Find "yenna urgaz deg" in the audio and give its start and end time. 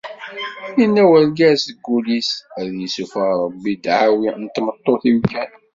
0.79-1.79